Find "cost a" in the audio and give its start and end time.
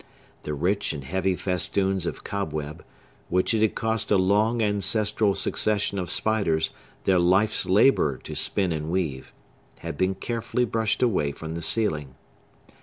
3.75-4.17